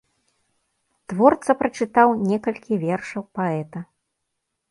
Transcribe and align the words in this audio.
Творца 1.13 1.51
прачытаў 1.59 2.07
некалькі 2.31 2.73
вершаў 2.85 3.23
паэта. 3.41 3.79